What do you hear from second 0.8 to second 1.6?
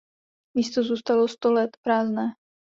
zůstalo sto